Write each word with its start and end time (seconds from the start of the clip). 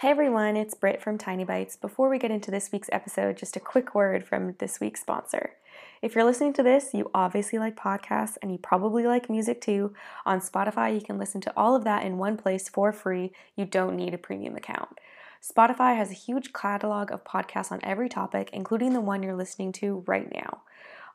Hey 0.00 0.10
everyone, 0.10 0.58
it's 0.58 0.74
Britt 0.74 1.00
from 1.00 1.16
Tiny 1.16 1.44
Bites. 1.44 1.74
Before 1.74 2.10
we 2.10 2.18
get 2.18 2.30
into 2.30 2.50
this 2.50 2.70
week's 2.70 2.90
episode, 2.92 3.38
just 3.38 3.56
a 3.56 3.60
quick 3.60 3.94
word 3.94 4.26
from 4.26 4.54
this 4.58 4.78
week's 4.78 5.00
sponsor. 5.00 5.54
If 6.02 6.14
you're 6.14 6.22
listening 6.22 6.52
to 6.52 6.62
this, 6.62 6.92
you 6.92 7.10
obviously 7.14 7.58
like 7.58 7.76
podcasts 7.76 8.36
and 8.42 8.52
you 8.52 8.58
probably 8.58 9.06
like 9.06 9.30
music 9.30 9.62
too. 9.62 9.94
On 10.26 10.38
Spotify, 10.38 10.94
you 10.94 11.00
can 11.00 11.16
listen 11.16 11.40
to 11.40 11.52
all 11.56 11.74
of 11.74 11.84
that 11.84 12.04
in 12.04 12.18
one 12.18 12.36
place 12.36 12.68
for 12.68 12.92
free. 12.92 13.32
You 13.56 13.64
don't 13.64 13.96
need 13.96 14.12
a 14.12 14.18
premium 14.18 14.54
account. 14.54 14.98
Spotify 15.42 15.96
has 15.96 16.10
a 16.10 16.14
huge 16.14 16.52
catalog 16.52 17.10
of 17.10 17.24
podcasts 17.24 17.72
on 17.72 17.80
every 17.82 18.10
topic, 18.10 18.50
including 18.52 18.92
the 18.92 19.00
one 19.00 19.22
you're 19.22 19.34
listening 19.34 19.72
to 19.72 20.04
right 20.06 20.30
now. 20.30 20.60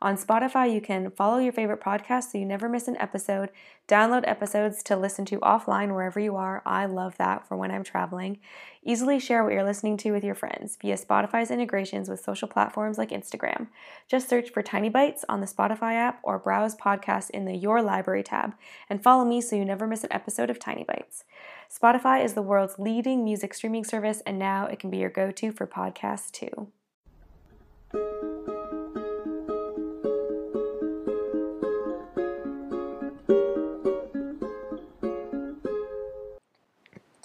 On 0.04 0.18
Spotify, 0.18 0.74
you 0.74 0.82
can 0.82 1.12
follow 1.12 1.38
your 1.38 1.54
favorite 1.54 1.80
podcast 1.80 2.32
so 2.32 2.40
you 2.40 2.46
never 2.46 2.68
miss 2.68 2.88
an 2.88 2.98
episode, 2.98 3.52
download 3.88 4.24
episodes 4.26 4.82
to 4.82 4.98
listen 4.98 5.26
to 5.26 5.38
offline 5.42 5.90
wherever 5.90 6.20
you 6.20 6.36
are. 6.36 6.64
I 6.66 6.88
love 6.88 7.18
that 7.18 7.48
for 7.48 7.56
when 7.56 7.70
I'm 7.70 7.84
traveling. 7.84 8.40
Easily 8.84 9.20
share 9.20 9.44
what 9.44 9.54
you're 9.54 9.64
listening 9.64 9.98
to 9.98 10.12
with 10.12 10.24
your 10.24 10.34
friends 10.34 10.76
via 10.82 10.98
Spotify's 10.98 11.52
integrations 11.52 12.10
with 12.10 12.20
social 12.20 12.48
platforms 12.48 12.98
like 12.98 13.12
Instagram. 13.12 13.68
Just 14.08 14.28
search 14.28 14.50
for 14.50 14.64
Tiny 14.64 14.90
Bites 14.90 15.24
on 15.30 15.40
the 15.40 15.46
Spotify 15.46 15.94
app 15.94 16.20
or 16.24 16.40
browse 16.40 16.76
podcasts 16.76 17.30
in 17.30 17.46
the 17.46 17.56
Your 17.56 17.84
Library 17.84 18.24
tab 18.24 18.56
and 18.90 19.04
follow 19.04 19.24
me 19.24 19.40
so 19.40 19.56
you 19.56 19.64
never 19.64 19.86
miss 19.86 20.04
an 20.04 20.12
episode 20.12 20.50
of 20.50 20.58
Tiny 20.58 20.84
Bites. 20.84 21.26
Spotify 21.72 22.26
is 22.26 22.34
the 22.34 22.42
world's 22.42 22.80
leading 22.80 23.24
music 23.24 23.54
streaming 23.54 23.84
service, 23.84 24.24
and 24.26 24.40
now 24.40 24.66
it 24.66 24.80
can 24.80 24.90
be 24.90 24.98
your 24.98 25.12
go 25.12 25.30
to 25.30 25.52
for 25.52 25.68
podcasts 25.68 26.32
too. 26.32 26.72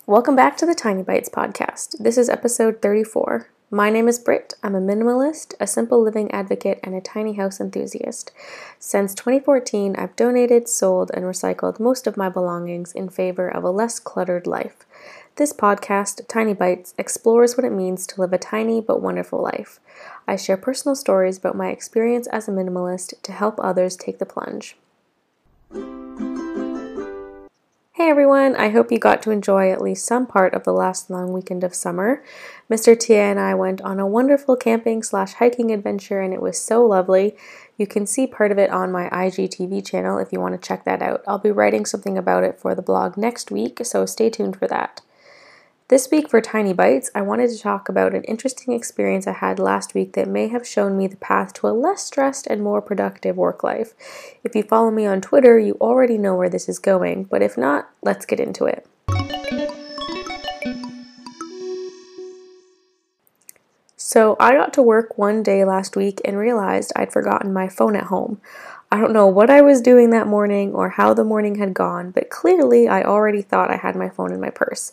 Welcome 0.08 0.36
back 0.36 0.56
to 0.58 0.66
the 0.66 0.74
Tiny 0.76 1.02
Bites 1.02 1.28
podcast. 1.28 1.98
This 1.98 2.16
is 2.16 2.28
episode 2.28 2.80
34. 2.80 3.48
My 3.72 3.90
name 3.90 4.06
is 4.06 4.20
Britt. 4.20 4.54
I'm 4.62 4.76
a 4.76 4.80
minimalist, 4.80 5.54
a 5.58 5.66
simple 5.66 6.00
living 6.00 6.30
advocate, 6.30 6.78
and 6.84 6.94
a 6.94 7.00
tiny 7.00 7.32
house 7.32 7.60
enthusiast. 7.60 8.30
Since 8.78 9.16
2014, 9.16 9.96
I've 9.96 10.14
donated, 10.14 10.68
sold, 10.68 11.10
and 11.12 11.24
recycled 11.24 11.80
most 11.80 12.06
of 12.06 12.16
my 12.16 12.28
belongings 12.28 12.92
in 12.92 13.08
favor 13.08 13.48
of 13.48 13.64
a 13.64 13.70
less 13.72 13.98
cluttered 13.98 14.46
life. 14.46 14.86
This 15.34 15.52
podcast, 15.52 16.28
Tiny 16.28 16.54
Bites, 16.54 16.94
explores 16.96 17.56
what 17.56 17.66
it 17.66 17.72
means 17.72 18.06
to 18.06 18.20
live 18.20 18.32
a 18.32 18.38
tiny 18.38 18.80
but 18.80 19.02
wonderful 19.02 19.42
life. 19.42 19.80
I 20.28 20.36
share 20.36 20.56
personal 20.56 20.94
stories 20.94 21.36
about 21.36 21.56
my 21.56 21.70
experience 21.70 22.28
as 22.28 22.46
a 22.46 22.52
minimalist 22.52 23.20
to 23.22 23.32
help 23.32 23.58
others 23.58 23.96
take 23.96 24.20
the 24.20 24.24
plunge. 24.24 24.76
Hey 28.06 28.10
everyone, 28.10 28.54
I 28.54 28.68
hope 28.68 28.92
you 28.92 29.00
got 29.00 29.20
to 29.22 29.32
enjoy 29.32 29.72
at 29.72 29.82
least 29.82 30.06
some 30.06 30.28
part 30.28 30.54
of 30.54 30.62
the 30.62 30.72
last 30.72 31.10
long 31.10 31.32
weekend 31.32 31.64
of 31.64 31.74
summer. 31.74 32.22
Mr. 32.70 32.96
TA 32.96 33.14
and 33.14 33.40
I 33.40 33.52
went 33.54 33.80
on 33.80 33.98
a 33.98 34.06
wonderful 34.06 34.54
camping 34.54 35.02
slash 35.02 35.32
hiking 35.32 35.72
adventure 35.72 36.20
and 36.20 36.32
it 36.32 36.40
was 36.40 36.56
so 36.56 36.86
lovely. 36.86 37.36
You 37.76 37.88
can 37.88 38.06
see 38.06 38.28
part 38.28 38.52
of 38.52 38.58
it 38.58 38.70
on 38.70 38.92
my 38.92 39.08
IGTV 39.10 39.84
channel 39.84 40.18
if 40.18 40.32
you 40.32 40.38
want 40.38 40.54
to 40.54 40.68
check 40.68 40.84
that 40.84 41.02
out. 41.02 41.24
I'll 41.26 41.40
be 41.40 41.50
writing 41.50 41.84
something 41.84 42.16
about 42.16 42.44
it 42.44 42.60
for 42.60 42.76
the 42.76 42.80
blog 42.80 43.16
next 43.16 43.50
week, 43.50 43.80
so 43.82 44.06
stay 44.06 44.30
tuned 44.30 44.56
for 44.56 44.68
that. 44.68 45.00
This 45.88 46.10
week 46.10 46.28
for 46.28 46.40
Tiny 46.40 46.72
Bites, 46.72 47.12
I 47.14 47.22
wanted 47.22 47.48
to 47.50 47.60
talk 47.60 47.88
about 47.88 48.12
an 48.12 48.24
interesting 48.24 48.74
experience 48.74 49.28
I 49.28 49.34
had 49.34 49.60
last 49.60 49.94
week 49.94 50.14
that 50.14 50.26
may 50.26 50.48
have 50.48 50.66
shown 50.66 50.96
me 50.96 51.06
the 51.06 51.16
path 51.16 51.52
to 51.54 51.68
a 51.68 51.70
less 51.70 52.02
stressed 52.02 52.48
and 52.48 52.60
more 52.60 52.82
productive 52.82 53.36
work 53.36 53.62
life. 53.62 53.94
If 54.42 54.56
you 54.56 54.64
follow 54.64 54.90
me 54.90 55.06
on 55.06 55.20
Twitter, 55.20 55.60
you 55.60 55.76
already 55.80 56.18
know 56.18 56.34
where 56.34 56.48
this 56.48 56.68
is 56.68 56.80
going, 56.80 57.22
but 57.30 57.40
if 57.40 57.56
not, 57.56 57.88
let's 58.02 58.26
get 58.26 58.40
into 58.40 58.64
it. 58.64 58.84
So, 63.96 64.36
I 64.40 64.54
got 64.54 64.72
to 64.72 64.82
work 64.82 65.16
one 65.16 65.44
day 65.44 65.64
last 65.64 65.94
week 65.94 66.20
and 66.24 66.36
realized 66.36 66.92
I'd 66.96 67.12
forgotten 67.12 67.52
my 67.52 67.68
phone 67.68 67.94
at 67.94 68.04
home. 68.04 68.40
I 68.90 69.00
don't 69.00 69.12
know 69.12 69.28
what 69.28 69.50
I 69.50 69.60
was 69.60 69.80
doing 69.80 70.10
that 70.10 70.26
morning 70.26 70.72
or 70.72 70.90
how 70.90 71.14
the 71.14 71.24
morning 71.24 71.56
had 71.56 71.74
gone, 71.74 72.10
but 72.10 72.30
clearly 72.30 72.88
I 72.88 73.02
already 73.02 73.42
thought 73.42 73.70
I 73.70 73.76
had 73.76 73.94
my 73.94 74.08
phone 74.08 74.32
in 74.32 74.40
my 74.40 74.50
purse. 74.50 74.92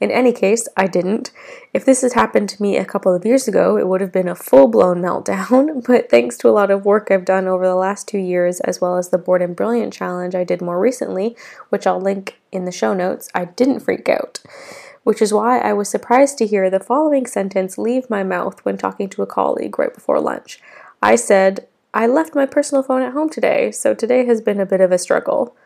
In 0.00 0.10
any 0.10 0.32
case, 0.32 0.66
I 0.78 0.86
didn't. 0.86 1.30
If 1.74 1.84
this 1.84 2.00
had 2.00 2.14
happened 2.14 2.48
to 2.48 2.62
me 2.62 2.78
a 2.78 2.86
couple 2.86 3.14
of 3.14 3.26
years 3.26 3.46
ago, 3.46 3.76
it 3.76 3.86
would 3.86 4.00
have 4.00 4.12
been 4.12 4.28
a 4.28 4.34
full 4.34 4.66
blown 4.66 5.02
meltdown, 5.02 5.86
but 5.86 6.08
thanks 6.08 6.38
to 6.38 6.48
a 6.48 6.50
lot 6.50 6.70
of 6.70 6.86
work 6.86 7.08
I've 7.10 7.26
done 7.26 7.46
over 7.46 7.66
the 7.66 7.74
last 7.74 8.08
two 8.08 8.18
years, 8.18 8.60
as 8.60 8.80
well 8.80 8.96
as 8.96 9.10
the 9.10 9.18
Bored 9.18 9.42
and 9.42 9.54
Brilliant 9.54 9.92
challenge 9.92 10.34
I 10.34 10.44
did 10.44 10.62
more 10.62 10.80
recently, 10.80 11.36
which 11.68 11.86
I'll 11.86 12.00
link 12.00 12.40
in 12.50 12.64
the 12.64 12.72
show 12.72 12.94
notes, 12.94 13.28
I 13.34 13.44
didn't 13.44 13.80
freak 13.80 14.08
out. 14.08 14.40
Which 15.02 15.22
is 15.22 15.32
why 15.32 15.58
I 15.58 15.72
was 15.72 15.88
surprised 15.88 16.38
to 16.38 16.46
hear 16.46 16.68
the 16.68 16.80
following 16.80 17.26
sentence 17.26 17.78
leave 17.78 18.10
my 18.10 18.22
mouth 18.22 18.64
when 18.64 18.76
talking 18.76 19.08
to 19.10 19.22
a 19.22 19.26
colleague 19.26 19.78
right 19.78 19.92
before 19.92 20.20
lunch. 20.20 20.60
I 21.02 21.16
said, 21.16 21.66
I 21.92 22.06
left 22.06 22.34
my 22.34 22.46
personal 22.46 22.82
phone 22.82 23.02
at 23.02 23.12
home 23.12 23.30
today, 23.30 23.70
so 23.70 23.94
today 23.94 24.26
has 24.26 24.40
been 24.40 24.60
a 24.60 24.66
bit 24.66 24.80
of 24.80 24.92
a 24.92 24.98
struggle. 24.98 25.56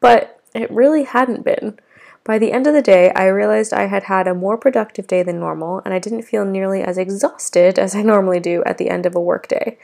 But 0.00 0.40
it 0.54 0.70
really 0.70 1.04
hadn't 1.04 1.44
been. 1.44 1.78
By 2.24 2.38
the 2.38 2.52
end 2.52 2.66
of 2.66 2.74
the 2.74 2.82
day, 2.82 3.10
I 3.12 3.26
realized 3.26 3.72
I 3.72 3.86
had 3.86 4.04
had 4.04 4.28
a 4.28 4.34
more 4.34 4.58
productive 4.58 5.06
day 5.06 5.22
than 5.22 5.40
normal, 5.40 5.80
and 5.84 5.94
I 5.94 5.98
didn't 5.98 6.22
feel 6.22 6.44
nearly 6.44 6.82
as 6.82 6.98
exhausted 6.98 7.78
as 7.78 7.94
I 7.94 8.02
normally 8.02 8.40
do 8.40 8.62
at 8.64 8.78
the 8.78 8.90
end 8.90 9.06
of 9.06 9.14
a 9.14 9.20
workday. 9.20 9.78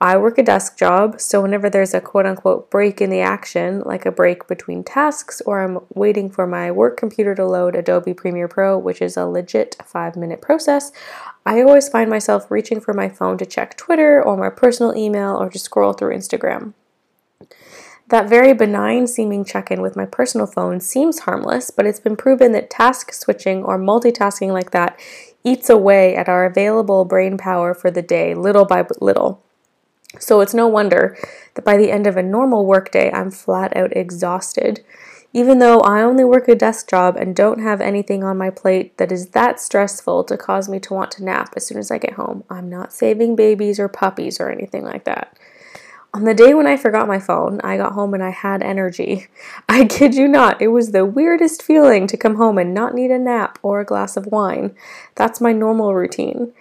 I 0.00 0.16
work 0.16 0.38
a 0.38 0.44
desk 0.44 0.78
job, 0.78 1.20
so 1.20 1.42
whenever 1.42 1.68
there's 1.68 1.92
a 1.92 2.00
quote 2.00 2.24
unquote 2.24 2.70
break 2.70 3.00
in 3.00 3.10
the 3.10 3.20
action, 3.20 3.80
like 3.80 4.06
a 4.06 4.12
break 4.12 4.46
between 4.46 4.84
tasks, 4.84 5.42
or 5.44 5.60
I'm 5.60 5.80
waiting 5.92 6.30
for 6.30 6.46
my 6.46 6.70
work 6.70 6.96
computer 6.96 7.34
to 7.34 7.44
load 7.44 7.74
Adobe 7.74 8.14
Premiere 8.14 8.46
Pro, 8.46 8.78
which 8.78 9.02
is 9.02 9.16
a 9.16 9.26
legit 9.26 9.76
five 9.84 10.14
minute 10.14 10.40
process, 10.40 10.92
I 11.44 11.62
always 11.62 11.88
find 11.88 12.08
myself 12.08 12.48
reaching 12.48 12.80
for 12.80 12.94
my 12.94 13.08
phone 13.08 13.38
to 13.38 13.46
check 13.46 13.76
Twitter 13.76 14.22
or 14.22 14.36
my 14.36 14.50
personal 14.50 14.96
email 14.96 15.36
or 15.36 15.50
to 15.50 15.58
scroll 15.58 15.92
through 15.92 16.14
Instagram. 16.14 16.74
That 18.08 18.28
very 18.28 18.54
benign 18.54 19.06
seeming 19.06 19.44
check 19.44 19.70
in 19.70 19.82
with 19.82 19.94
my 19.94 20.06
personal 20.06 20.46
phone 20.46 20.80
seems 20.80 21.20
harmless, 21.20 21.70
but 21.70 21.84
it's 21.84 22.00
been 22.00 22.16
proven 22.16 22.52
that 22.52 22.70
task 22.70 23.12
switching 23.12 23.62
or 23.62 23.78
multitasking 23.78 24.50
like 24.50 24.70
that 24.70 24.98
eats 25.44 25.68
away 25.68 26.16
at 26.16 26.28
our 26.28 26.46
available 26.46 27.04
brain 27.04 27.36
power 27.36 27.74
for 27.74 27.90
the 27.90 28.00
day, 28.00 28.34
little 28.34 28.64
by 28.64 28.86
little. 29.00 29.42
So 30.18 30.40
it's 30.40 30.54
no 30.54 30.66
wonder 30.66 31.18
that 31.54 31.66
by 31.66 31.76
the 31.76 31.90
end 31.90 32.06
of 32.06 32.16
a 32.16 32.22
normal 32.22 32.64
workday, 32.64 33.12
I'm 33.12 33.30
flat 33.30 33.76
out 33.76 33.94
exhausted. 33.94 34.82
Even 35.34 35.58
though 35.58 35.80
I 35.80 36.00
only 36.00 36.24
work 36.24 36.48
a 36.48 36.54
desk 36.54 36.88
job 36.88 37.14
and 37.14 37.36
don't 37.36 37.60
have 37.60 37.82
anything 37.82 38.24
on 38.24 38.38
my 38.38 38.48
plate 38.48 38.96
that 38.96 39.12
is 39.12 39.28
that 39.28 39.60
stressful 39.60 40.24
to 40.24 40.38
cause 40.38 40.66
me 40.66 40.80
to 40.80 40.94
want 40.94 41.10
to 41.12 41.24
nap 41.24 41.52
as 41.54 41.66
soon 41.66 41.76
as 41.76 41.90
I 41.90 41.98
get 41.98 42.14
home, 42.14 42.44
I'm 42.48 42.70
not 42.70 42.94
saving 42.94 43.36
babies 43.36 43.78
or 43.78 43.88
puppies 43.88 44.40
or 44.40 44.48
anything 44.48 44.82
like 44.82 45.04
that. 45.04 45.36
On 46.14 46.24
the 46.24 46.34
day 46.34 46.54
when 46.54 46.66
I 46.66 46.78
forgot 46.78 47.06
my 47.06 47.18
phone, 47.18 47.60
I 47.62 47.76
got 47.76 47.92
home 47.92 48.14
and 48.14 48.22
I 48.22 48.30
had 48.30 48.62
energy. 48.62 49.26
I 49.68 49.84
kid 49.84 50.14
you 50.14 50.26
not, 50.26 50.60
it 50.60 50.68
was 50.68 50.92
the 50.92 51.04
weirdest 51.04 51.62
feeling 51.62 52.06
to 52.06 52.16
come 52.16 52.36
home 52.36 52.56
and 52.56 52.72
not 52.72 52.94
need 52.94 53.10
a 53.10 53.18
nap 53.18 53.58
or 53.62 53.80
a 53.80 53.84
glass 53.84 54.16
of 54.16 54.26
wine. 54.26 54.74
That's 55.16 55.40
my 55.40 55.52
normal 55.52 55.94
routine. 55.94 56.52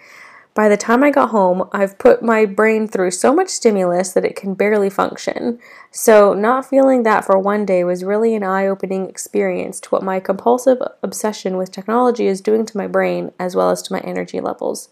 By 0.54 0.70
the 0.70 0.76
time 0.76 1.04
I 1.04 1.12
got 1.12 1.30
home, 1.30 1.70
I've 1.72 2.00
put 2.00 2.24
my 2.24 2.44
brain 2.46 2.88
through 2.88 3.12
so 3.12 3.32
much 3.32 3.50
stimulus 3.50 4.14
that 4.14 4.26
it 4.26 4.36
can 4.36 4.56
barely 4.56 4.90
function. 4.90 5.60
So, 5.92 6.34
not 6.34 6.68
feeling 6.68 7.04
that 7.04 7.24
for 7.24 7.38
one 7.38 7.64
day 7.64 7.84
was 7.84 8.04
really 8.04 8.34
an 8.34 8.42
eye 8.42 8.66
opening 8.66 9.08
experience 9.08 9.80
to 9.82 9.90
what 9.90 10.02
my 10.02 10.20
compulsive 10.20 10.80
obsession 11.04 11.58
with 11.58 11.72
technology 11.72 12.26
is 12.26 12.42
doing 12.42 12.66
to 12.66 12.78
my 12.78 12.88
brain 12.88 13.34
as 13.40 13.56
well 13.56 13.70
as 13.70 13.84
to 13.84 13.94
my 13.94 14.00
energy 14.00 14.40
levels. 14.40 14.90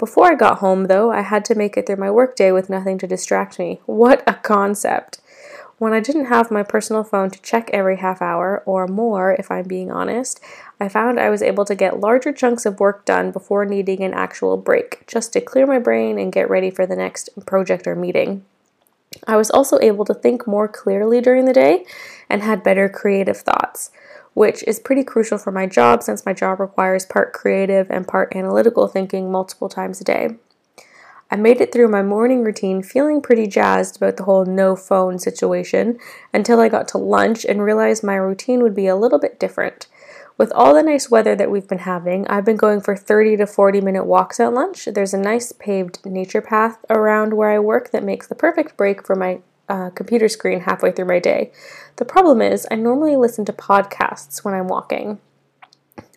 Before 0.00 0.32
I 0.32 0.34
got 0.34 0.60
home, 0.60 0.84
though, 0.86 1.12
I 1.12 1.20
had 1.20 1.44
to 1.44 1.54
make 1.54 1.76
it 1.76 1.86
through 1.86 1.96
my 1.96 2.10
workday 2.10 2.52
with 2.52 2.70
nothing 2.70 2.96
to 2.98 3.06
distract 3.06 3.58
me. 3.58 3.82
What 3.86 4.22
a 4.26 4.32
concept! 4.32 5.20
When 5.76 5.92
I 5.92 6.00
didn't 6.00 6.32
have 6.32 6.50
my 6.50 6.62
personal 6.62 7.04
phone 7.04 7.28
to 7.32 7.42
check 7.42 7.68
every 7.70 7.98
half 7.98 8.22
hour, 8.22 8.62
or 8.64 8.88
more 8.88 9.36
if 9.38 9.50
I'm 9.50 9.68
being 9.68 9.92
honest, 9.92 10.40
I 10.80 10.88
found 10.88 11.20
I 11.20 11.28
was 11.28 11.42
able 11.42 11.66
to 11.66 11.74
get 11.74 12.00
larger 12.00 12.32
chunks 12.32 12.64
of 12.64 12.80
work 12.80 13.04
done 13.04 13.30
before 13.30 13.66
needing 13.66 14.02
an 14.02 14.14
actual 14.14 14.56
break, 14.56 15.06
just 15.06 15.34
to 15.34 15.40
clear 15.42 15.66
my 15.66 15.78
brain 15.78 16.18
and 16.18 16.32
get 16.32 16.48
ready 16.48 16.70
for 16.70 16.86
the 16.86 16.96
next 16.96 17.28
project 17.44 17.86
or 17.86 17.94
meeting. 17.94 18.46
I 19.26 19.36
was 19.36 19.50
also 19.50 19.78
able 19.82 20.06
to 20.06 20.14
think 20.14 20.46
more 20.46 20.66
clearly 20.66 21.20
during 21.20 21.44
the 21.44 21.52
day 21.52 21.84
and 22.30 22.42
had 22.42 22.62
better 22.62 22.88
creative 22.88 23.36
thoughts 23.36 23.90
which 24.34 24.62
is 24.64 24.78
pretty 24.78 25.04
crucial 25.04 25.38
for 25.38 25.50
my 25.50 25.66
job 25.66 26.02
since 26.02 26.24
my 26.24 26.32
job 26.32 26.60
requires 26.60 27.06
part 27.06 27.32
creative 27.32 27.90
and 27.90 28.08
part 28.08 28.34
analytical 28.34 28.86
thinking 28.88 29.30
multiple 29.30 29.68
times 29.68 30.00
a 30.00 30.04
day. 30.04 30.36
I 31.32 31.36
made 31.36 31.60
it 31.60 31.72
through 31.72 31.88
my 31.88 32.02
morning 32.02 32.42
routine 32.42 32.82
feeling 32.82 33.22
pretty 33.22 33.46
jazzed 33.46 33.96
about 33.96 34.16
the 34.16 34.24
whole 34.24 34.44
no 34.44 34.74
phone 34.74 35.18
situation 35.20 35.98
until 36.32 36.58
I 36.58 36.68
got 36.68 36.88
to 36.88 36.98
lunch 36.98 37.44
and 37.44 37.62
realized 37.62 38.02
my 38.02 38.16
routine 38.16 38.62
would 38.62 38.74
be 38.74 38.88
a 38.88 38.96
little 38.96 39.20
bit 39.20 39.38
different. 39.38 39.86
With 40.36 40.50
all 40.52 40.74
the 40.74 40.82
nice 40.82 41.10
weather 41.10 41.36
that 41.36 41.50
we've 41.50 41.68
been 41.68 41.80
having, 41.80 42.26
I've 42.26 42.46
been 42.46 42.56
going 42.56 42.80
for 42.80 42.96
30 42.96 43.36
to 43.36 43.46
40 43.46 43.80
minute 43.80 44.06
walks 44.06 44.40
at 44.40 44.52
lunch. 44.52 44.86
There's 44.86 45.14
a 45.14 45.18
nice 45.18 45.52
paved 45.52 46.04
nature 46.04 46.40
path 46.40 46.78
around 46.88 47.34
where 47.34 47.50
I 47.50 47.58
work 47.58 47.90
that 47.90 48.02
makes 48.02 48.26
the 48.26 48.34
perfect 48.34 48.76
break 48.76 49.06
for 49.06 49.14
my 49.14 49.40
uh, 49.70 49.90
computer 49.90 50.28
screen 50.28 50.60
halfway 50.60 50.90
through 50.90 51.06
my 51.06 51.20
day. 51.20 51.52
The 51.96 52.04
problem 52.04 52.42
is, 52.42 52.66
I 52.70 52.74
normally 52.74 53.16
listen 53.16 53.44
to 53.46 53.52
podcasts 53.52 54.44
when 54.44 54.52
I'm 54.52 54.68
walking. 54.68 55.20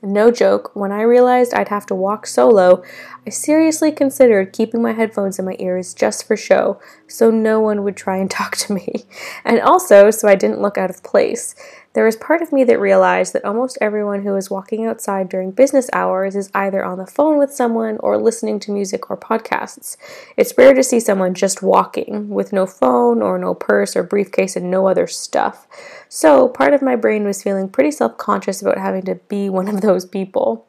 No 0.01 0.31
joke, 0.31 0.75
when 0.75 0.91
I 0.91 1.01
realized 1.01 1.53
I'd 1.53 1.69
have 1.69 1.85
to 1.85 1.95
walk 1.95 2.27
solo, 2.27 2.83
I 3.25 3.29
seriously 3.29 3.91
considered 3.91 4.51
keeping 4.51 4.81
my 4.81 4.91
headphones 4.91 5.39
in 5.39 5.45
my 5.45 5.55
ears 5.59 5.93
just 5.93 6.27
for 6.27 6.35
show, 6.35 6.81
so 7.07 7.31
no 7.31 7.61
one 7.61 7.83
would 7.83 7.95
try 7.95 8.17
and 8.17 8.29
talk 8.39 8.57
to 8.57 8.73
me, 8.73 9.05
and 9.45 9.61
also 9.61 10.11
so 10.11 10.27
I 10.27 10.35
didn't 10.35 10.61
look 10.61 10.77
out 10.77 10.89
of 10.89 11.03
place. 11.03 11.55
There 11.93 12.05
was 12.05 12.15
part 12.15 12.41
of 12.41 12.51
me 12.51 12.63
that 12.63 12.79
realized 12.79 13.33
that 13.33 13.45
almost 13.45 13.77
everyone 13.79 14.23
who 14.23 14.35
is 14.35 14.49
walking 14.49 14.85
outside 14.85 15.29
during 15.29 15.51
business 15.51 15.89
hours 15.93 16.35
is 16.35 16.49
either 16.53 16.83
on 16.83 16.97
the 16.97 17.05
phone 17.05 17.37
with 17.37 17.53
someone 17.53 17.97
or 17.99 18.17
listening 18.17 18.59
to 18.61 18.71
music 18.71 19.11
or 19.11 19.17
podcasts. 19.17 19.95
It's 20.35 20.57
rare 20.57 20.73
to 20.73 20.83
see 20.83 20.99
someone 20.99 21.35
just 21.35 21.61
walking 21.61 22.29
with 22.29 22.51
no 22.51 22.65
phone 22.65 23.21
or 23.21 23.37
no 23.37 23.53
purse 23.53 23.95
or 23.95 24.01
briefcase 24.01 24.55
and 24.55 24.71
no 24.71 24.87
other 24.87 25.05
stuff. 25.05 25.67
So, 26.09 26.47
part 26.47 26.73
of 26.73 26.81
my 26.81 26.95
brain 26.95 27.25
was 27.25 27.43
feeling 27.43 27.69
pretty 27.69 27.91
self 27.91 28.17
conscious 28.17 28.61
about 28.61 28.79
having 28.79 29.03
to 29.03 29.15
be 29.15 29.49
one 29.49 29.67
of 29.67 29.81
those 29.81 30.05
people. 30.05 30.67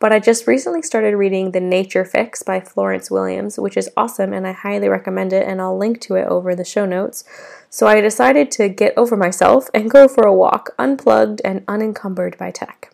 But 0.00 0.12
I 0.12 0.20
just 0.20 0.46
recently 0.46 0.82
started 0.82 1.16
reading 1.16 1.50
The 1.50 1.60
Nature 1.60 2.04
Fix 2.04 2.44
by 2.44 2.60
Florence 2.60 3.10
Williams, 3.10 3.58
which 3.58 3.76
is 3.76 3.90
awesome 3.96 4.32
and 4.32 4.46
I 4.46 4.52
highly 4.52 4.88
recommend 4.88 5.32
it, 5.32 5.46
and 5.46 5.60
I'll 5.60 5.76
link 5.76 6.00
to 6.02 6.14
it 6.14 6.28
over 6.28 6.54
the 6.54 6.64
show 6.64 6.86
notes. 6.86 7.24
So 7.68 7.86
I 7.88 8.00
decided 8.00 8.50
to 8.52 8.68
get 8.68 8.96
over 8.96 9.16
myself 9.16 9.68
and 9.74 9.90
go 9.90 10.06
for 10.06 10.24
a 10.24 10.34
walk, 10.34 10.70
unplugged 10.78 11.40
and 11.44 11.64
unencumbered 11.66 12.38
by 12.38 12.52
tech. 12.52 12.92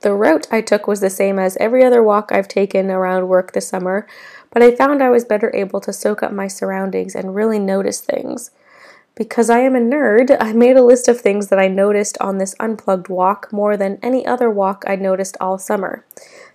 The 0.00 0.14
route 0.14 0.46
I 0.50 0.60
took 0.60 0.86
was 0.86 1.00
the 1.00 1.10
same 1.10 1.38
as 1.38 1.56
every 1.58 1.84
other 1.84 2.02
walk 2.02 2.30
I've 2.32 2.48
taken 2.48 2.90
around 2.90 3.28
work 3.28 3.52
this 3.52 3.68
summer, 3.68 4.06
but 4.50 4.62
I 4.62 4.74
found 4.74 5.02
I 5.02 5.10
was 5.10 5.24
better 5.24 5.54
able 5.54 5.80
to 5.80 5.92
soak 5.92 6.22
up 6.22 6.32
my 6.32 6.46
surroundings 6.46 7.14
and 7.14 7.34
really 7.34 7.58
notice 7.58 8.00
things. 8.00 8.50
Because 9.18 9.50
I 9.50 9.58
am 9.58 9.74
a 9.74 9.80
nerd, 9.80 10.36
I 10.38 10.52
made 10.52 10.76
a 10.76 10.84
list 10.84 11.08
of 11.08 11.20
things 11.20 11.48
that 11.48 11.58
I 11.58 11.66
noticed 11.66 12.16
on 12.20 12.38
this 12.38 12.54
unplugged 12.60 13.08
walk 13.08 13.52
more 13.52 13.76
than 13.76 13.98
any 14.00 14.24
other 14.24 14.48
walk 14.48 14.84
I'd 14.86 15.00
noticed 15.00 15.36
all 15.40 15.58
summer. 15.58 16.04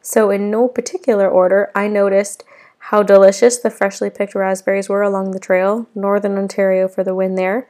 So, 0.02 0.30
in 0.30 0.50
no 0.50 0.70
particular 0.70 1.30
order, 1.30 1.72
I 1.76 1.90
noticed 1.90 2.46
how 2.78 3.04
delicious 3.04 3.58
the 3.58 3.70
freshly 3.70 4.10
picked 4.10 4.34
raspberries 4.34 4.88
were 4.88 5.02
along 5.02 5.32
the 5.32 5.42
trail, 5.42 5.90
Northern 5.94 6.38
Ontario 6.38 6.88
for 6.88 7.04
the 7.04 7.14
win 7.14 7.36
there. 7.36 7.68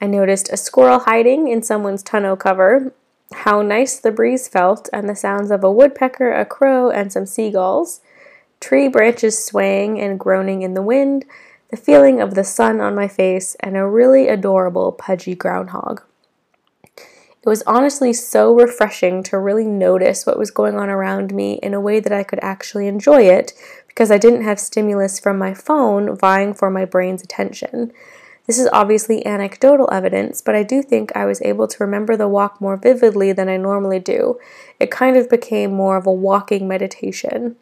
I 0.00 0.06
noticed 0.06 0.52
a 0.52 0.56
squirrel 0.56 1.00
hiding 1.00 1.48
in 1.48 1.60
someone's 1.64 2.04
tonneau 2.04 2.36
cover, 2.36 2.94
how 3.32 3.60
nice 3.60 3.98
the 3.98 4.12
breeze 4.12 4.46
felt, 4.46 4.88
and 4.92 5.08
the 5.08 5.16
sounds 5.16 5.50
of 5.50 5.64
a 5.64 5.72
woodpecker, 5.72 6.32
a 6.32 6.46
crow, 6.46 6.90
and 6.90 7.12
some 7.12 7.26
seagulls, 7.26 8.02
tree 8.60 8.86
branches 8.86 9.44
swaying 9.44 10.00
and 10.00 10.20
groaning 10.20 10.62
in 10.62 10.74
the 10.74 10.82
wind 10.82 11.24
the 11.70 11.76
feeling 11.76 12.20
of 12.20 12.34
the 12.34 12.44
sun 12.44 12.80
on 12.80 12.94
my 12.94 13.08
face, 13.08 13.56
and 13.60 13.76
a 13.76 13.86
really 13.86 14.28
adorable 14.28 14.92
pudgy 14.92 15.34
groundhog. 15.34 16.02
It 16.94 17.48
was 17.48 17.62
honestly 17.66 18.12
so 18.12 18.54
refreshing 18.54 19.22
to 19.24 19.38
really 19.38 19.64
notice 19.64 20.26
what 20.26 20.38
was 20.38 20.50
going 20.50 20.76
on 20.76 20.88
around 20.88 21.32
me 21.32 21.54
in 21.62 21.72
a 21.72 21.80
way 21.80 22.00
that 22.00 22.12
I 22.12 22.22
could 22.22 22.40
actually 22.42 22.88
enjoy 22.88 23.22
it 23.22 23.52
because 23.86 24.10
I 24.10 24.18
didn't 24.18 24.42
have 24.42 24.60
stimulus 24.60 25.18
from 25.18 25.38
my 25.38 25.54
phone 25.54 26.16
vying 26.16 26.52
for 26.52 26.70
my 26.70 26.84
brain's 26.84 27.22
attention. 27.22 27.92
This 28.46 28.58
is 28.58 28.68
obviously 28.72 29.24
anecdotal 29.26 29.88
evidence, 29.92 30.40
but 30.40 30.54
I 30.54 30.62
do 30.62 30.82
think 30.82 31.14
I 31.14 31.26
was 31.26 31.42
able 31.42 31.68
to 31.68 31.84
remember 31.84 32.16
the 32.16 32.28
walk 32.28 32.60
more 32.60 32.76
vividly 32.78 33.32
than 33.32 33.48
I 33.48 33.58
normally 33.58 33.98
do. 33.98 34.38
It 34.80 34.90
kind 34.90 35.16
of 35.16 35.28
became 35.28 35.72
more 35.72 35.96
of 35.96 36.06
a 36.06 36.12
walking 36.12 36.66
meditation. 36.66 37.56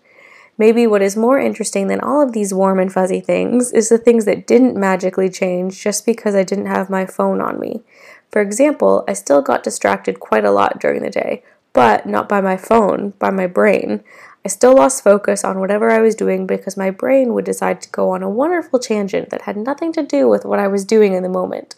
Maybe 0.58 0.86
what 0.86 1.02
is 1.02 1.16
more 1.16 1.38
interesting 1.38 1.88
than 1.88 2.00
all 2.00 2.22
of 2.22 2.32
these 2.32 2.54
warm 2.54 2.78
and 2.78 2.90
fuzzy 2.90 3.20
things 3.20 3.72
is 3.72 3.90
the 3.90 3.98
things 3.98 4.24
that 4.24 4.46
didn't 4.46 4.76
magically 4.76 5.28
change 5.28 5.82
just 5.82 6.06
because 6.06 6.34
I 6.34 6.44
didn't 6.44 6.66
have 6.66 6.88
my 6.88 7.04
phone 7.04 7.42
on 7.42 7.60
me. 7.60 7.82
For 8.30 8.40
example, 8.40 9.04
I 9.06 9.12
still 9.12 9.42
got 9.42 9.62
distracted 9.62 10.18
quite 10.18 10.44
a 10.44 10.50
lot 10.50 10.80
during 10.80 11.02
the 11.02 11.10
day, 11.10 11.42
but 11.74 12.06
not 12.06 12.28
by 12.28 12.40
my 12.40 12.56
phone, 12.56 13.10
by 13.18 13.30
my 13.30 13.46
brain. 13.46 14.02
I 14.46 14.48
still 14.48 14.74
lost 14.74 15.04
focus 15.04 15.44
on 15.44 15.60
whatever 15.60 15.90
I 15.90 16.00
was 16.00 16.14
doing 16.14 16.46
because 16.46 16.76
my 16.76 16.90
brain 16.90 17.34
would 17.34 17.44
decide 17.44 17.82
to 17.82 17.90
go 17.90 18.10
on 18.10 18.22
a 18.22 18.30
wonderful 18.30 18.78
tangent 18.78 19.28
that 19.30 19.42
had 19.42 19.58
nothing 19.58 19.92
to 19.92 20.02
do 20.02 20.26
with 20.28 20.46
what 20.46 20.58
I 20.58 20.68
was 20.68 20.84
doing 20.84 21.12
in 21.12 21.22
the 21.22 21.28
moment. 21.28 21.74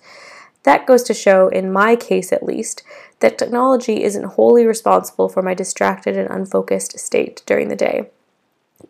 That 0.62 0.86
goes 0.86 1.02
to 1.04 1.14
show, 1.14 1.48
in 1.48 1.72
my 1.72 1.96
case 1.96 2.32
at 2.32 2.42
least, 2.42 2.82
that 3.20 3.38
technology 3.38 4.04
isn't 4.04 4.34
wholly 4.34 4.66
responsible 4.66 5.28
for 5.28 5.42
my 5.42 5.54
distracted 5.54 6.16
and 6.16 6.30
unfocused 6.30 6.98
state 6.98 7.42
during 7.46 7.68
the 7.68 7.76
day. 7.76 8.10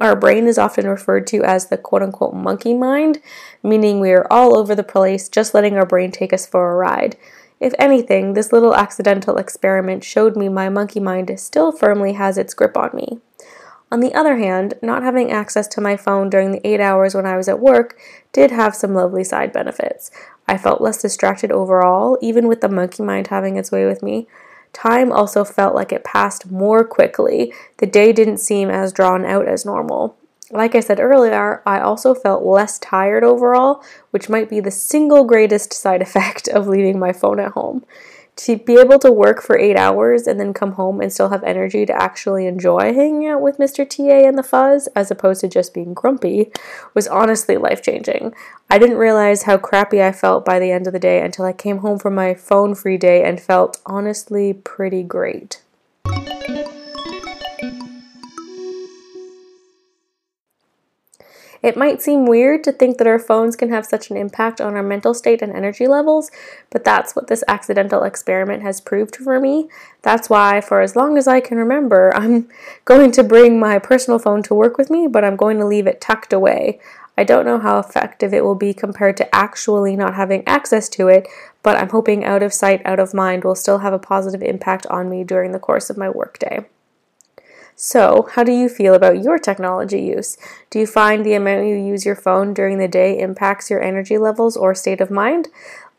Our 0.01 0.15
brain 0.15 0.47
is 0.47 0.59
often 0.59 0.87
referred 0.87 1.27
to 1.29 1.43
as 1.43 1.67
the 1.67 1.79
quote 1.79 2.03
unquote 2.03 2.35
monkey 2.35 2.75
mind, 2.75 3.21
meaning 3.63 4.01
we 4.01 4.13
are 4.13 4.27
all 4.31 4.57
over 4.57 4.75
the 4.75 4.83
place, 4.83 5.29
just 5.29 5.55
letting 5.55 5.77
our 5.77 5.87
brain 5.87 6.13
take 6.13 6.33
us 6.33 6.47
for 6.47 6.71
a 6.71 6.77
ride. 6.77 7.17
If 7.59 7.75
anything, 7.79 8.35
this 8.35 8.53
little 8.53 8.75
accidental 8.75 9.39
experiment 9.39 10.05
showed 10.05 10.37
me 10.37 10.49
my 10.49 10.69
monkey 10.69 11.01
mind 11.01 11.33
still 11.41 11.73
firmly 11.73 12.13
has 12.13 12.39
its 12.39 12.55
grip 12.55 12.77
on 12.77 12.91
me. 12.95 13.19
On 13.91 14.01
the 14.01 14.15
other 14.15 14.37
hand, 14.37 14.75
not 14.83 15.03
having 15.03 15.31
access 15.31 15.67
to 15.69 15.81
my 15.81 15.97
phone 15.97 16.29
during 16.29 16.53
the 16.53 16.67
eight 16.67 16.81
hours 16.81 17.15
when 17.15 17.27
I 17.27 17.37
was 17.37 17.49
at 17.49 17.59
work 17.59 17.99
did 18.33 18.51
have 18.51 18.77
some 18.77 18.95
lovely 18.95 19.25
side 19.25 19.53
benefits. 19.53 20.11
I 20.47 20.59
felt 20.59 20.83
less 20.83 21.01
distracted 21.01 21.51
overall, 21.51 22.19
even 22.21 22.47
with 22.47 22.61
the 22.61 22.69
monkey 22.69 23.03
mind 23.03 23.29
having 23.29 23.57
its 23.57 23.73
way 23.73 23.87
with 23.87 24.03
me. 24.03 24.29
Time 24.73 25.13
also 25.13 25.45
felt 25.45 25.75
like 25.75 25.93
it 25.93 26.05
passed 26.05 26.51
more 26.51 26.85
quickly. 26.85 27.53
The 27.79 27.87
day 27.87 28.13
didn't 28.13 28.39
seem 28.39 28.71
as 28.71 28.93
drawn 28.93 29.25
out 29.25 29.47
as 29.47 29.65
normal. 29.65 30.17
Like 30.51 30.75
I 30.75 30.81
said 30.81 31.01
earlier, 31.01 31.63
I 31.67 31.81
also 31.81 32.15
felt 32.15 32.43
less 32.43 32.79
tired 32.79 33.23
overall, 33.23 33.83
which 34.11 34.29
might 34.29 34.49
be 34.49 34.61
the 34.61 34.71
single 34.71 35.25
greatest 35.25 35.73
side 35.73 36.03
effect 36.09 36.49
of 36.49 36.69
leaving 36.69 36.99
my 36.99 37.13
phone 37.13 37.41
at 37.41 37.53
home 37.53 37.85
to 38.39 38.57
be 38.57 38.79
able 38.79 39.01
to 39.01 39.11
work 39.11 39.43
for 39.43 39.59
eight 39.59 39.77
hours 39.77 40.29
and 40.29 40.39
then 40.39 40.55
come 40.55 40.73
home 40.73 41.01
and 41.01 41.13
still 41.13 41.31
have 41.31 41.43
energy 41.43 41.85
to 41.85 41.93
actually 41.93 42.47
enjoy 42.47 42.95
hanging 42.95 43.27
out 43.27 43.43
with 43.43 43.59
Mr. 43.59 43.89
TA 43.89 44.27
and 44.29 44.39
the 44.39 44.45
Fuzz, 44.45 44.87
as 44.95 45.11
opposed 45.11 45.41
to 45.41 45.49
just 45.49 45.75
being 45.75 45.93
grumpy, 45.93 46.53
was 46.95 47.09
honestly 47.09 47.57
life 47.57 47.83
changing. 47.83 48.33
I 48.71 48.79
didn't 48.79 48.97
realize 48.97 49.43
how 49.43 49.59
crappy 49.59 50.01
I 50.01 50.13
felt 50.13 50.45
by 50.45 50.61
the 50.61 50.71
end 50.71 50.87
of 50.87 50.93
the 50.93 51.01
day 51.01 51.21
until 51.21 51.45
I 51.47 51.53
came 51.53 51.79
home 51.79 51.99
from 51.99 52.15
my 52.15 52.33
phone 52.33 52.77
free 52.77 52.97
day 52.97 53.25
and 53.25 53.41
felt 53.41 53.81
honestly 53.85 54.53
pretty 54.53 55.03
great. 55.03 55.61
It 61.63 61.77
might 61.77 62.01
seem 62.01 62.27
weird 62.27 62.63
to 62.65 62.73
think 62.73 62.99
that 62.99 63.07
our 63.07 63.19
phones 63.19 63.57
can 63.57 63.71
have 63.71 63.85
such 63.85 64.11
an 64.11 64.17
impact 64.17 64.61
on 64.61 64.75
our 64.75 64.83
mental 64.83 65.15
state 65.15 65.43
and 65.43 65.53
energy 65.53 65.87
levels, 65.87 66.31
but 66.71 66.85
that's 66.85 67.17
what 67.17 67.27
this 67.27 67.43
accidental 67.49 68.05
experiment 68.05 68.63
has 68.63 68.81
proved 68.81 69.17
for 69.17 69.41
me. 69.41 69.69
That's 70.03 70.31
why, 70.31 70.61
for 70.61 70.81
as 70.81 70.95
long 70.95 71.19
as 71.19 71.27
I 71.27 71.41
can 71.41 71.59
remember, 71.59 72.15
I'm 72.15 72.49
going 72.85 73.11
to 73.13 73.25
bring 73.25 73.59
my 73.59 73.79
personal 73.79 74.19
phone 74.19 74.43
to 74.45 74.55
work 74.55 74.79
with 74.79 74.91
me, 74.91 75.09
but 75.09 75.25
I'm 75.25 75.37
going 75.37 75.59
to 75.59 75.67
leave 75.67 75.87
it 75.87 76.01
tucked 76.01 76.33
away. 76.33 76.81
I 77.19 77.25
don't 77.25 77.45
know 77.45 77.59
how 77.59 77.81
effective 77.81 78.33
it 78.33 78.45
will 78.45 78.55
be 78.55 78.73
compared 78.73 79.17
to 79.17 79.35
actually 79.35 79.97
not 79.97 80.15
having 80.15 80.47
access 80.47 80.89
to 80.91 81.09
it, 81.09 81.27
but 81.65 81.77
I'm 81.77 81.89
hoping 81.89 82.25
out 82.25 82.45
of 82.45 82.55
sight, 82.55 82.81
out 82.85 83.01
of 83.01 83.13
mind 83.13 83.43
will 83.43 83.57
still 83.57 83.79
have 83.79 83.93
a 83.93 83.99
positive 83.99 84.41
impact 84.41 84.87
on 84.87 85.11
me 85.11 85.25
during 85.25 85.51
the 85.51 85.59
course 85.59 85.91
of 85.91 85.97
my 85.97 86.09
workday. 86.09 86.67
So, 87.81 88.29
how 88.33 88.43
do 88.43 88.51
you 88.51 88.69
feel 88.69 88.93
about 88.93 89.23
your 89.23 89.39
technology 89.39 90.01
use? 90.01 90.37
Do 90.69 90.81
you 90.81 90.87
find 90.87 91.25
the 91.25 91.35
amount 91.35 91.69
you 91.69 91.77
use 91.77 92.05
your 92.05 92.17
phone 92.17 92.53
during 92.53 92.79
the 92.79 92.89
day 92.89 93.17
impacts 93.17 93.71
your 93.71 93.81
energy 93.81 94.19
levels 94.19 94.57
or 94.57 94.75
state 94.75 95.01
of 95.01 95.13
mind? 95.13 95.47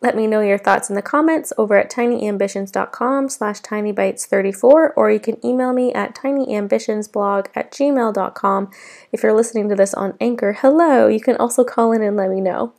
Let 0.01 0.13
me 0.13 0.27
know 0.27 0.41
your 0.41 0.57
thoughts 0.57 0.89
in 0.89 0.97
the 0.97 1.01
comments 1.01 1.53
over 1.57 1.77
at 1.77 1.89
tinyambitions.com 1.89 3.29
slash 3.29 3.61
tinybites34 3.61 4.89
or 4.97 5.09
you 5.09 5.21
can 5.21 5.43
email 5.45 5.71
me 5.71 5.93
at 5.93 6.15
tinyambitionsblog 6.15 7.47
at 7.55 7.71
gmail.com. 7.71 8.71
If 9.13 9.23
you're 9.23 9.33
listening 9.33 9.69
to 9.69 9.75
this 9.75 9.93
on 9.93 10.17
Anchor, 10.19 10.57
hello! 10.59 11.07
You 11.07 11.21
can 11.21 11.37
also 11.37 11.63
call 11.63 11.93
in 11.93 12.03
and 12.03 12.17
let 12.17 12.29
me 12.29 12.41
know. 12.41 12.73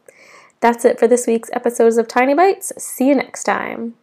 That's 0.60 0.84
it 0.84 0.98
for 0.98 1.08
this 1.08 1.26
week's 1.26 1.48
episodes 1.54 1.96
of 1.96 2.06
Tiny 2.06 2.34
Bites. 2.34 2.70
See 2.76 3.08
you 3.08 3.14
next 3.14 3.44
time. 3.44 3.94